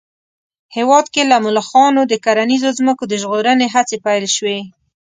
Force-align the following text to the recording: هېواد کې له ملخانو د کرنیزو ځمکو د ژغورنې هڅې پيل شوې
هېواد 0.77 1.05
کې 1.13 1.23
له 1.31 1.37
ملخانو 1.45 2.01
د 2.07 2.13
کرنیزو 2.25 2.69
ځمکو 2.79 3.03
د 3.07 3.13
ژغورنې 3.21 3.67
هڅې 3.73 3.97
پيل 4.05 4.25
شوې 4.35 4.59